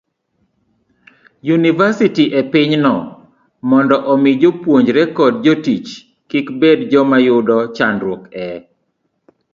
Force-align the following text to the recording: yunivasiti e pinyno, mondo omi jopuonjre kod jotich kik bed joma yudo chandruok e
yunivasiti 1.47 2.23
e 2.39 2.41
pinyno, 2.51 2.95
mondo 3.69 3.95
omi 4.11 4.31
jopuonjre 4.41 5.03
kod 5.17 5.33
jotich 5.45 5.91
kik 6.29 6.47
bed 6.59 6.79
joma 6.91 7.17
yudo 7.27 7.57
chandruok 7.77 8.21
e 8.47 8.47